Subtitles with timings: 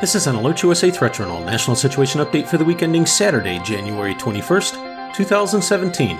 [0.00, 4.14] This is an AlertsUSA Threat Journal National Situation Update for the week ending Saturday, January
[4.14, 6.18] 21st, 2017.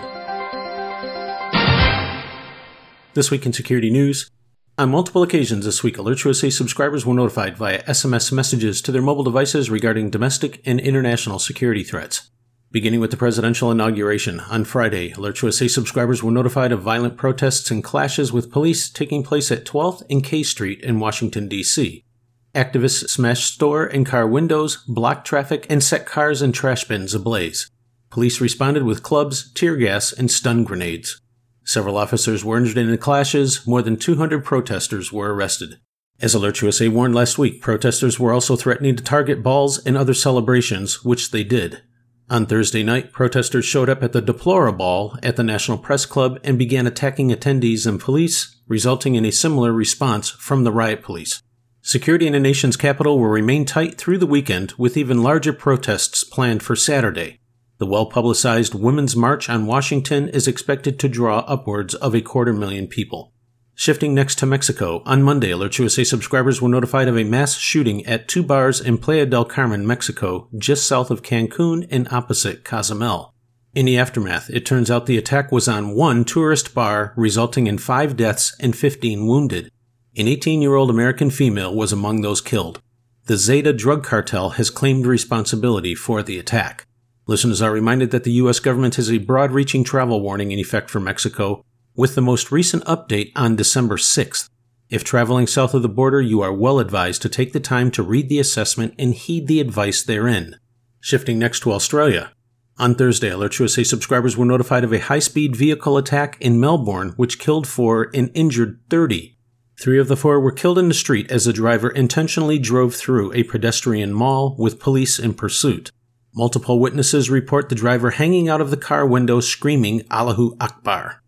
[3.15, 4.31] This week in security news.
[4.77, 9.25] On multiple occasions this week, AlertsUSA subscribers were notified via SMS messages to their mobile
[9.25, 12.31] devices regarding domestic and international security threats.
[12.71, 17.83] Beginning with the presidential inauguration, on Friday, AlertsUSA subscribers were notified of violent protests and
[17.83, 22.05] clashes with police taking place at 12th and K Street in Washington, D.C.
[22.55, 27.71] Activists smashed store and car windows, blocked traffic, and set cars and trash bins ablaze.
[28.11, 31.21] Police responded with clubs, tear gas, and stun grenades.
[31.63, 33.65] Several officers were injured in the clashes.
[33.69, 35.79] More than 200 protesters were arrested.
[36.19, 41.05] As AlertsUSA warned last week, protesters were also threatening to target balls and other celebrations,
[41.05, 41.83] which they did.
[42.29, 46.59] On Thursday night, protesters showed up at the DeploraBall at the National Press Club and
[46.59, 51.41] began attacking attendees and police, resulting in a similar response from the riot police.
[51.83, 56.25] Security in the nation's capital will remain tight through the weekend, with even larger protests
[56.25, 57.41] planned for Saturday.
[57.79, 62.53] The well publicized Women's March on Washington is expected to draw upwards of a quarter
[62.53, 63.33] million people.
[63.75, 68.29] Shifting next to Mexico, on Monday, AlertsUSA subscribers were notified of a mass shooting at
[68.29, 73.35] two bars in Playa del Carmen, Mexico, just south of Cancun and opposite Cozumel.
[73.75, 77.79] In the aftermath, it turns out the attack was on one tourist bar, resulting in
[77.79, 79.71] five deaths and 15 wounded.
[80.17, 82.83] An 18 year old American female was among those killed.
[83.27, 86.85] The Zeta drug cartel has claimed responsibility for the attack.
[87.29, 88.59] Listeners are reminded that the U.S.
[88.59, 91.65] government has a broad reaching travel warning in effect for Mexico,
[91.95, 94.49] with the most recent update on December 6th.
[94.89, 98.03] If traveling south of the border, you are well advised to take the time to
[98.03, 100.57] read the assessment and heed the advice therein.
[100.99, 102.33] Shifting next to Australia.
[102.79, 107.39] On Thursday, AlertsUSA subscribers were notified of a high speed vehicle attack in Melbourne, which
[107.39, 109.37] killed four and injured 30.
[109.81, 113.33] Three of the four were killed in the street as the driver intentionally drove through
[113.33, 115.91] a pedestrian mall with police in pursuit.
[116.35, 121.23] Multiple witnesses report the driver hanging out of the car window screaming Allahu Akbar.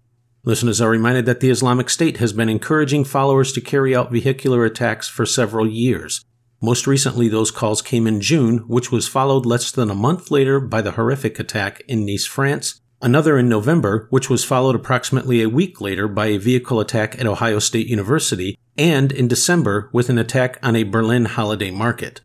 [0.45, 4.67] Listeners are reminded that the Islamic State has been encouraging followers to carry out vehicular
[4.67, 6.23] attacks for several years.
[6.61, 10.61] Most recently, those calls came in June, which was followed less than a month later
[10.61, 15.49] by the horrific attack in Nice, France, another in November, which was followed approximately a
[15.49, 20.19] week later by a vehicle attack at Ohio State University, and in December with an
[20.19, 22.21] attack on a Berlin holiday market.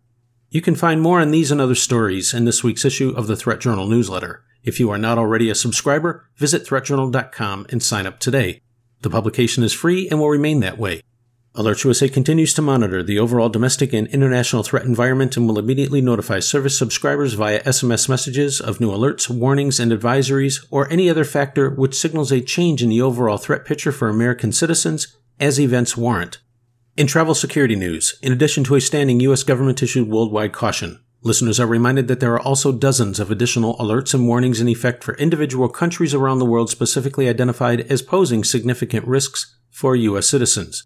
[0.50, 3.36] You can find more on these and other stories in this week's issue of the
[3.36, 4.44] Threat Journal newsletter.
[4.64, 8.62] If you are not already a subscriber, visit threatjournal.com and sign up today.
[9.02, 11.02] The publication is free and will remain that way.
[11.58, 16.40] AlertsUSA continues to monitor the overall domestic and international threat environment and will immediately notify
[16.40, 21.72] service subscribers via SMS messages of new alerts, warnings, and advisories, or any other factor
[21.72, 26.38] which signals a change in the overall threat picture for American citizens as events warrant.
[26.96, 29.42] In travel security news, in addition to a standing U.S.
[29.42, 34.14] government issued worldwide caution, listeners are reminded that there are also dozens of additional alerts
[34.14, 39.08] and warnings in effect for individual countries around the world specifically identified as posing significant
[39.08, 40.28] risks for U.S.
[40.28, 40.86] citizens.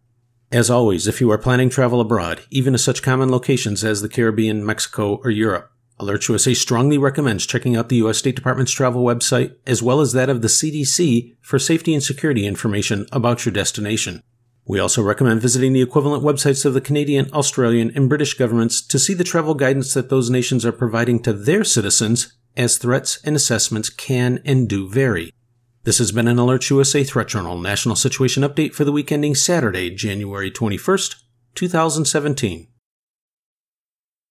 [0.52, 4.10] As always, if you are planning travel abroad, even to such common locations as the
[4.10, 8.18] Caribbean, Mexico, or Europe, AlertsUSA strongly recommends checking out the U.S.
[8.18, 12.46] State Department's travel website as well as that of the CDC for safety and security
[12.46, 14.24] information about your destination.
[14.66, 19.00] We also recommend visiting the equivalent websites of the Canadian, Australian, and British governments to
[19.00, 23.38] see the travel guidance that those nations are providing to their citizens, as threats and
[23.38, 25.34] assessments can and do vary.
[25.84, 29.90] This has been an AlertsUSA Threat Journal National Situation Update for the week ending Saturday,
[29.90, 31.16] January 21st,
[31.56, 32.68] 2017.